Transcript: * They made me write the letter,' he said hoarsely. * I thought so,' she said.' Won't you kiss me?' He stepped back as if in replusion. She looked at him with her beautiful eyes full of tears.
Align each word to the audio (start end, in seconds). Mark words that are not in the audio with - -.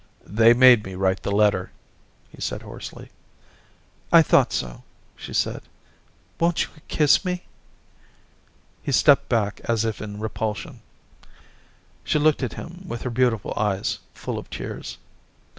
* 0.21 0.23
They 0.25 0.55
made 0.55 0.83
me 0.83 0.95
write 0.95 1.21
the 1.21 1.31
letter,' 1.31 1.69
he 2.31 2.41
said 2.41 2.63
hoarsely. 2.63 3.11
* 3.61 4.11
I 4.11 4.23
thought 4.23 4.51
so,' 4.51 4.81
she 5.15 5.31
said.' 5.31 5.61
Won't 6.39 6.63
you 6.63 6.69
kiss 6.87 7.23
me?' 7.23 7.43
He 8.81 8.91
stepped 8.91 9.29
back 9.29 9.61
as 9.65 9.85
if 9.85 10.01
in 10.01 10.19
replusion. 10.19 10.79
She 12.03 12.17
looked 12.17 12.41
at 12.41 12.53
him 12.53 12.83
with 12.87 13.03
her 13.03 13.11
beautiful 13.11 13.53
eyes 13.55 13.99
full 14.15 14.39
of 14.39 14.49
tears. 14.49 14.97